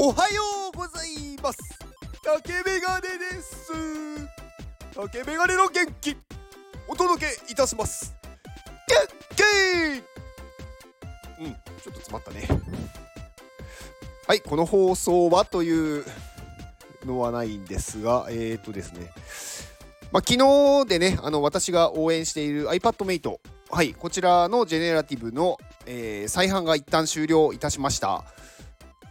[0.00, 1.58] おはようございます。
[2.22, 3.72] 竹メガネです。
[4.94, 6.16] 竹メガネの元気
[6.86, 8.14] お届けいたします。
[8.86, 8.96] 元
[9.34, 9.42] 気。
[11.42, 12.46] うんちょっと詰まったね。
[14.28, 16.04] はいこの放送はという
[17.04, 19.10] のはないんですがえっ、ー、とですね。
[20.12, 28.22] まあ、昨日でねあの私が応援している iPadMate はいこちらのジェネラティブの、えー、再販が一旦終了いたしました。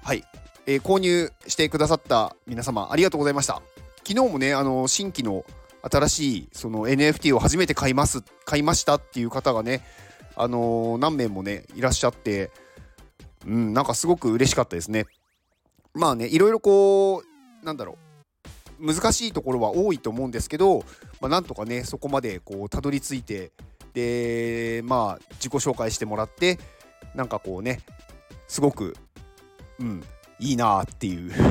[0.02, 0.24] はい。
[0.68, 3.62] えー、購入してくださった皆様ありがとうございました。
[4.08, 5.46] 昨日もねあの新規の
[5.82, 9.82] 新しいその NFT を初めて買います買いましたっていう方がね
[10.36, 12.52] あのー、何名もねいらっしゃって
[13.46, 15.06] うんなんかすごく嬉しかったですね。
[15.94, 17.24] まあねいろいろこ
[17.62, 17.98] うなんだろ
[18.80, 20.80] う難しいところは多いと思うんですけど、
[21.20, 23.52] まあ、なんとかねそこまでこうたどり着いて
[23.94, 26.60] でまあ自己紹介してもらって
[27.16, 27.80] なんかこうね
[28.48, 28.96] すごく
[29.80, 30.04] うん
[30.40, 31.32] いいなっていう。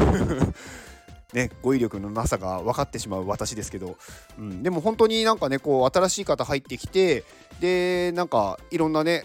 [1.32, 3.98] ね、語彙力のなさが分かってしまう私ですけど、
[4.38, 7.24] うん、でも本当になんかねこう新しい方入ってきて
[7.60, 9.24] でなんかいろんなね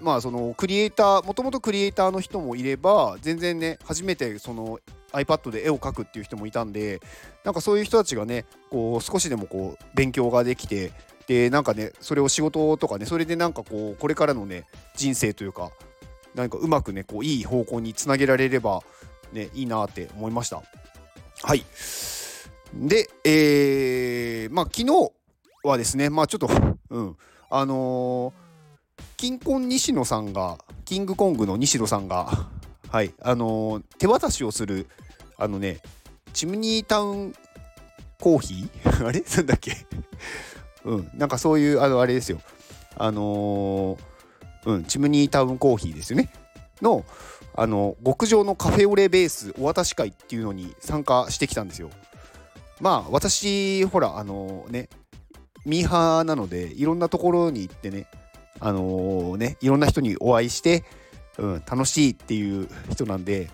[0.00, 4.78] まあそのクリエイターもともとクリエイターの人もいれば全然ね初めてその
[5.12, 7.00] iPad で絵を描くっていう人もいたんで
[7.44, 10.92] なんかそういう人たちがねこう少しでもこう勉強ができて
[11.26, 14.64] でなんかねそれを仕事とかねそれでなんかこうこれからのね
[14.96, 15.70] 人生というか
[16.34, 18.82] 何かうまくねこういい方向につなげられれば
[19.32, 20.62] ねいいなって思いました。
[21.42, 21.64] はい。
[22.74, 25.12] でえー、まあ昨日
[25.62, 26.48] はですねまあちょっと
[26.90, 27.16] うん。
[27.50, 32.48] あのー、金婚西野さんがキングコングの西野さんが
[32.90, 34.88] はいあのー、手渡しをする
[35.36, 35.80] あのね
[36.32, 37.34] チムニータウン
[38.20, 39.06] コーヒー？
[39.06, 39.20] あれ？
[39.36, 39.86] なんだっけ？
[40.84, 41.10] うん。
[41.14, 42.40] なんかそういうあのあれですよ。
[42.96, 44.13] あのー
[44.66, 46.30] うん、チムニータウンコーヒーですよね。
[46.82, 47.04] の
[47.56, 51.90] あの極上のカフェオレベースお渡し会っていうのに参加してきたんですよ。
[52.80, 54.88] まあ私ほらあのね
[55.64, 58.06] ミーハーなのでいろんなところに行ってね
[58.60, 60.84] あのー、ねいろんな人にお会いして、
[61.38, 63.50] うん、楽しいっていう人なんで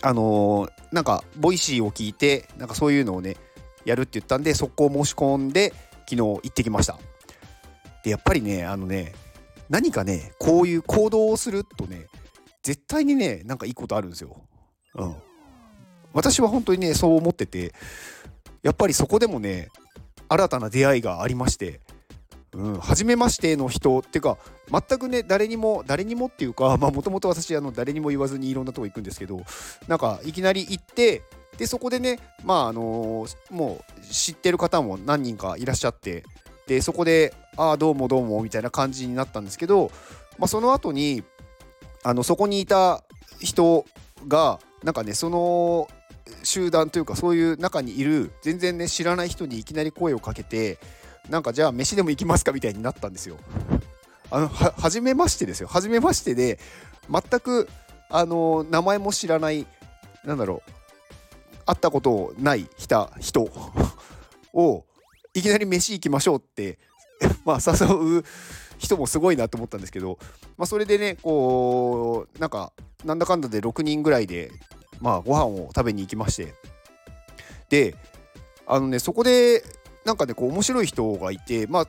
[0.00, 3.36] あのー、なんかボイシーを聞いてなんかそういうのをね
[3.84, 5.72] やるって言ったんで速攻申し込んで
[6.08, 6.98] 昨日行ってきました。
[8.04, 9.14] でやっぱりねあのね
[9.68, 12.06] 何かねこういう行動をするとね
[12.62, 14.36] 絶対にねなんかいいことあるんですよ。
[14.94, 15.16] うん、
[16.12, 17.72] 私は本当にねそう思ってて
[18.62, 19.68] やっぱりそこでもね
[20.28, 21.80] 新たな出会いがありまして
[22.54, 24.36] うん、初めましての人っていうか
[24.70, 29.42] 全くね誰にも誰にもっていうかもともと私あの誰にも言わずにいろんなとこ行くんですけど
[29.88, 31.22] なんかいきなり行って
[31.56, 36.24] でそこでねまああのー、もう知ってる方も何人かいらっしゃって
[36.72, 39.90] でそこで「ああどうもどうも」みたいな感じになったんですけど、
[40.38, 41.22] まあ、その後に
[42.02, 43.04] あのそこにいた
[43.40, 43.84] 人
[44.26, 45.86] がなんかねその
[46.42, 50.78] 集団というかそういう中にいる全然ね知らない人にいきなり声をかけて
[51.28, 52.52] なんかじゃあ飯でも行きますか？
[52.52, 53.36] みたいになったんですよ。
[54.30, 56.58] あのは初めましてですよ初めましてで
[57.10, 57.68] 全く
[58.08, 59.66] あの名前も知らない
[60.24, 60.70] なんだろう
[61.66, 63.50] 会ったことない人
[64.54, 64.84] を
[65.34, 66.78] いきなり飯行きましょうって
[67.44, 68.24] まあ誘う
[68.78, 70.18] 人もすごいなと思ったんですけど、
[70.56, 72.72] まあ、それでねこうなんか
[73.04, 74.50] なんだかんだで6人ぐらいで
[75.00, 76.54] まあご飯を食べに行きまして。
[77.68, 77.96] で
[78.66, 79.64] あのねそこで
[80.04, 81.88] なんかねこう面白い人がいてまあ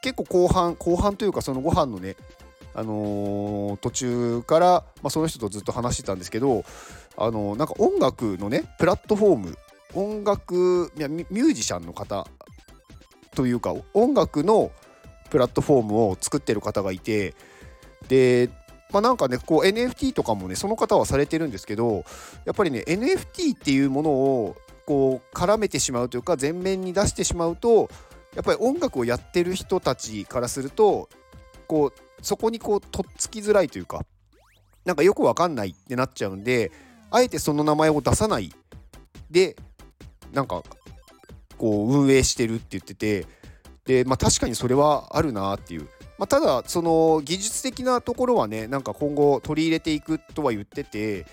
[0.00, 2.16] 結構後半後半というかそのご飯のね
[2.74, 4.66] あのー、途中から、
[5.02, 6.64] まあ、その人とずっと話してたんですけど、
[7.18, 9.58] あのー、なんか音楽のねプラットフォーム
[9.94, 12.26] 音楽ミュージシャンの方
[13.34, 14.70] というか音楽の
[15.30, 17.34] プラットフォームを作ってる方がいて
[18.08, 18.50] で
[18.92, 22.04] まあなんかねこう NFT とかもねその方はされてるんですけど
[22.44, 24.56] やっぱりね NFT っていうものを
[24.86, 27.88] こう絡めてしまうというか前面に出してしまうと
[28.34, 31.08] やっぱり音楽をやってる人たちからすると
[31.66, 34.04] こうそこにこうとっつきづらいというか
[34.84, 36.72] なんかよくわかんないってなっちゃうんで
[37.10, 38.52] あえてその名前を出さない。
[39.30, 39.56] で
[40.32, 40.62] なんか
[41.62, 43.24] こう運営してるって言ってて
[43.84, 45.82] で、まあ、確かにそれはあるなっていう、
[46.18, 51.24] まあ、ただその技術的なところはねなんか今後取り入れていくとは言ってて、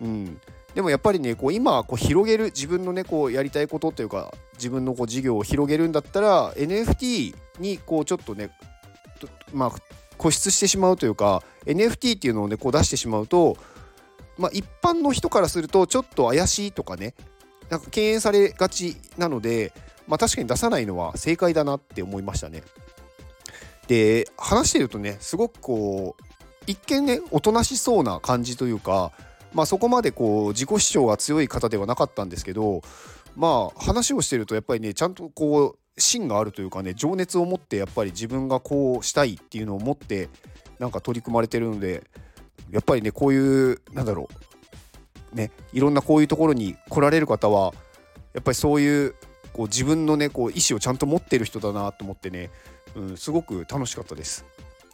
[0.00, 0.40] うん、
[0.72, 8.50] でもやっぱりねこう今こう広げる自分のねこうやりたいことというか自分のこう事業を広げるんだったら NFT にこうちょっとね
[9.52, 9.70] まあ
[10.16, 13.56] 固執してしまうというか NFT っていうのをねこう出してしまうと
[14.38, 17.14] まあ、一般の人からするとちょっと怪しいとかね
[17.70, 19.72] なんか敬遠されがちなので、
[20.06, 22.62] まあ、確かに出さないのは正解だなって思いましたね。
[23.88, 26.22] で話してるとねすごくこう
[26.66, 29.12] 一見ねおとなしそうな感じというか
[29.56, 32.82] まあ、そこまでこう自己主張が強い方ではなかったんですけど
[33.36, 40.28] まあ話をしてるとやっぱりねちゃんとこう芯があるというかね情熱を持ってやっぱり自分がこうしたいっていうのを持って
[40.78, 42.04] なんか取り組まれてるので
[42.70, 44.55] やっぱりねこういうなんだろう
[45.36, 47.72] ねいろんなこういうところに来られる方は
[48.34, 49.14] やっぱりそういう
[49.52, 52.50] こう自分のねこう意思をちゃんと持ってる人だなと思ってね、
[52.94, 54.44] うん、すごく楽しかったです。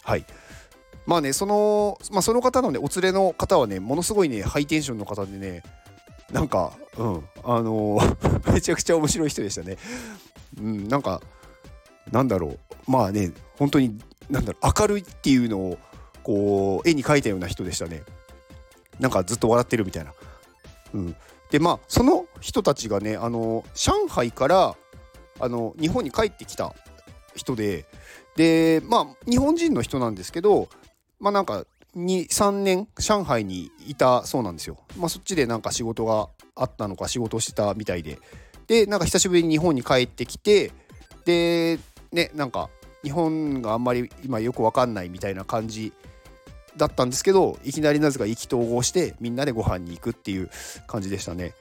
[0.03, 0.27] はい
[1.06, 5.62] まあねその,、まあ、その方のねお連れの方はねものすごいねハイテンションの方でね
[6.31, 9.79] なんかうんあのー、 めちゃくちゃ面白い人でしたね。
[10.59, 11.23] うん、なんか
[12.11, 12.59] なんだろ
[12.89, 13.99] うまあね本当に
[14.31, 15.79] なんだろう明るいっていうのを
[16.23, 18.03] こう絵に描いたような人でしたね
[19.00, 20.12] なんかずっと笑ってるみたいな。
[20.94, 21.17] うん、
[21.50, 24.77] でまあその人たちがねあの上海から
[25.41, 26.75] あの日本に帰ってきた
[27.35, 27.87] 人で
[28.37, 30.69] でまあ日本人の人なんですけど
[31.21, 31.65] まあなんか
[31.97, 34.79] 23年上海にいたそうなんですよ。
[34.97, 38.19] まあ、そっちでなんか仕事があったのか仕事をしてたみたいで
[38.67, 40.73] でなんか久しぶりに日本に帰ってきて
[41.25, 41.79] で
[42.11, 42.71] ねなんか
[43.03, 45.93] 日本があんまり今よく分かんないみたいな感じ
[46.76, 50.50] だったんですけどいきなりなぜか意気投合してみんなでご飯に行くっていう
[50.86, 51.54] 感じでしたね。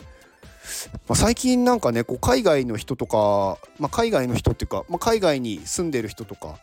[1.07, 6.59] まあ、最近なんかねこう海外の人とか、まあ、海外の人っていうか、まあ、海外に住んでる人とか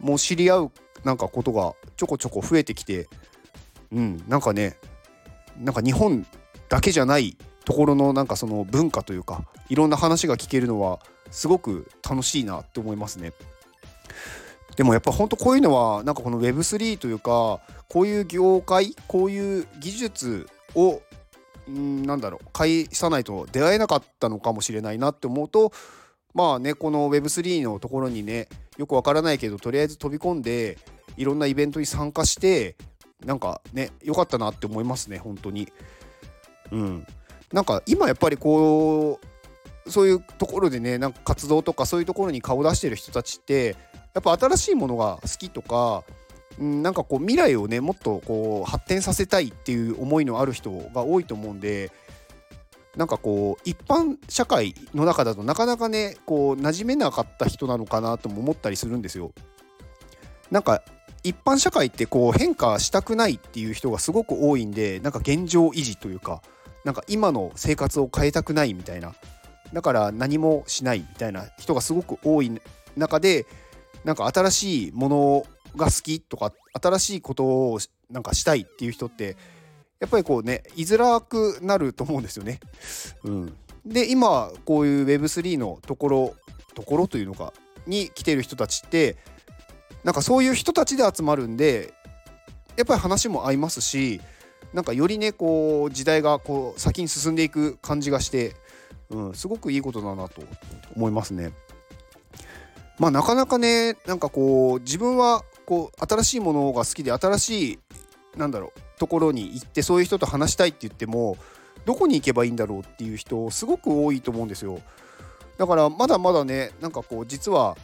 [0.00, 0.70] もう知り合う
[1.04, 3.06] なんかことがちょこちょこ増えてきて
[3.92, 4.76] うんなんかね
[5.60, 6.26] なんか日本
[6.68, 10.98] だけじゃないところのなんかその文化というかいろんな話が聞けるのは
[11.30, 13.32] すごく楽しいなって思いますね。
[14.76, 21.00] でもやっぱ本当こういうのはなんかこの Web3 というかこういう業界こういう技術を
[21.70, 25.72] んなんだろう介さないと出会えなかったのかもしれないなって思うと
[26.34, 30.78] まあねこの Web3 のところにねよくわからないけどとりあえず飛び込んで
[31.16, 32.76] いろんなイベントに参加して
[33.24, 35.68] なんかね良かったなって思いますね本当に。
[36.72, 37.06] うん
[37.52, 39.20] なんか今やっぱりこ
[39.86, 43.76] うそういうところでねなんか活動とかそういうところに顔出してる人たちって
[44.14, 46.04] やっぱ新しいものが好きとか
[46.62, 51.90] んなんかこう未来をねもっとこう発展させたいっていう思いのある人が多いと思うんで
[52.96, 59.32] なんかこう一般社会の中だとなかなかねこう馴染めなかった人なのかなとも思ったりするんですよ。
[60.50, 60.82] なんか
[61.24, 66.42] 一般社会ってこう変化したくないっていう人がすごく多いんでなんか現状維持というか
[66.84, 69.14] なんか今の生活を変えたくないみたいな
[69.72, 72.60] だから何もしないみたいな人がすごく多い
[72.96, 73.46] 中で
[74.04, 75.46] なんか新しいもの
[75.76, 77.78] が好きとか新しいことを
[78.10, 79.36] なんかしたいっていう人って
[80.00, 82.60] やっぱりこうね居づらくなると思うんですよね。
[83.24, 83.56] うん、
[83.86, 86.34] で今こういう Web3 のところ
[86.74, 87.52] ところというのか
[87.86, 89.16] に来てる人たちって
[90.02, 91.94] なんかそういう人たちで集まるんで
[92.76, 94.20] やっぱり話も合いますし
[94.72, 98.54] なんかよりねこう時代がこう先に進んでいく感じがして、
[99.08, 100.42] うん、すごくいいことだなと
[100.96, 101.52] 思いますね。
[102.98, 107.78] まあなかなかねなんかこう自分はこう新しいものが好きで新しい
[108.36, 111.36] なんだろうところに行ってそういう人と話したいって言っても
[111.84, 114.80] どこに行けばいいんだろうっていう人すごく多いと思うんですよ。
[115.58, 117.76] だからまだまだねなんかこう実は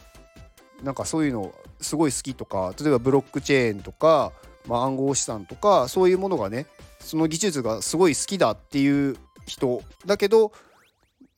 [0.83, 4.33] なんかそういうのすごい好きとか例えばブロックチェーンとか、
[4.67, 6.65] まあ、暗号資産とかそういうものがね
[6.99, 9.15] その技術がすごい好きだっていう
[9.45, 10.51] 人だけど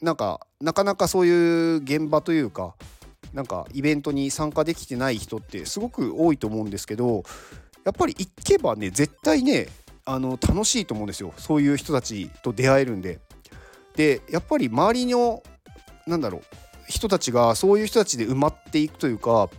[0.01, 2.75] なんかなかなかそういう現場というか
[3.33, 7.23] なんかイベントに参加できてない人ってすごく多いと思うんですけど
[7.83, 9.67] やっぱり行けばね絶対ね
[10.05, 13.19] あの楽しいと思うんですよそういう人たちと出会えるんで。
[13.95, 15.43] でやっぱり周りの
[16.07, 16.41] なんだろう
[16.87, 19.49] 人たちがそういう人たちで埋まっていくというか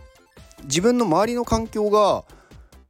[0.63, 2.25] 自分の周りの環境が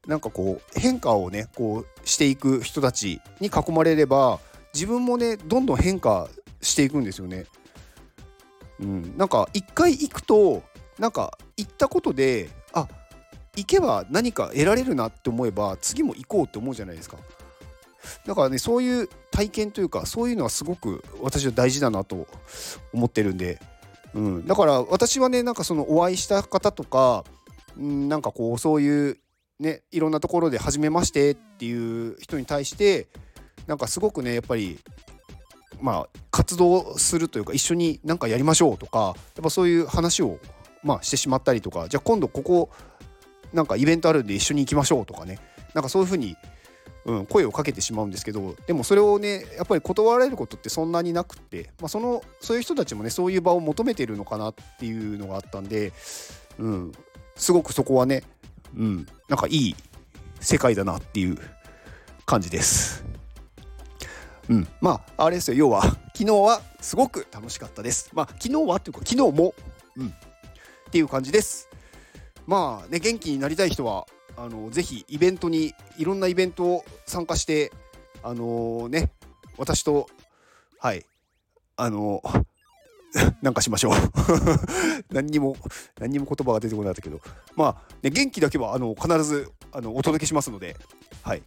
[0.08, 4.40] なんかこう変化をねこうしていく人たちに囲まれれば
[4.74, 6.30] 自分もねどんどん変化
[6.62, 7.46] していくんですよね。
[8.80, 10.64] うん、なんか一回行くと
[11.00, 12.88] なんか行ったことであ
[13.56, 17.18] 行けば何か得られるなって思えば次も行こうって思うじゃないですか。
[18.26, 22.28] だからねそういう体験というかそういうのはすごく私は大事だなと
[22.94, 23.60] 思ってるんで、
[24.14, 27.24] うん、だから私はねなんかそのお会いした方とか、
[27.78, 29.18] うん、なんかこうそういう
[29.60, 33.08] ねいろんなところで初めましてっていう人に対して
[33.68, 34.80] なんかすごくねやっぱり
[35.82, 40.40] まあ活動するというか一緒になんかやりましょうとかやっぱそういう話を
[40.86, 42.70] まあしてしまったりとかじゃあ今度ここ
[43.54, 45.40] なんかイベントあるんで一緒に行きましょうとかね
[45.74, 46.38] なんかそういうふうに、
[47.06, 55.92] うん、声をかけてしまうんですけどでもそれをねやっぱり断られることってそんなになくって、まあ、そのそういう人たちもねそういう場を求めてるのかなっていうのがあったんで、
[56.60, 56.92] うん、
[57.36, 58.24] すごくそこはね
[58.78, 59.76] うん、なんかいい
[60.40, 61.38] 世界だなっていう
[62.26, 63.04] 感じです。
[64.50, 65.82] うんまああれですよ要は
[66.14, 69.56] 昨日はすごく楽しかったですまあ昨日はっていうか昨日も
[69.98, 70.14] うん
[70.96, 71.68] っていう感じです。
[72.48, 77.74] まあね元気になりたい人はあのぜひイベントにいろんなイベントを参加して
[78.24, 79.12] あのね
[79.58, 80.08] 私と
[80.80, 81.06] はい
[81.76, 82.24] あの
[83.42, 83.94] なんかしましょう。
[85.12, 85.58] 何にも
[86.00, 87.20] 何にも言葉が出てこなかったけど。
[87.58, 90.78] まあ、ね、元気だけはあの必ずあのお届けしますので、
[91.24, 91.44] はい、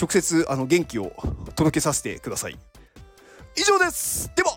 [0.00, 1.10] 直接あの元気を
[1.56, 2.56] 届けさせてください。
[3.56, 4.30] 以上です。
[4.36, 4.56] では